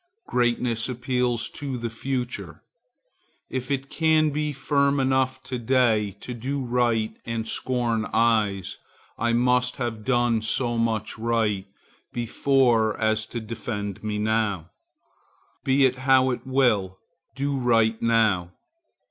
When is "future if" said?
1.91-3.69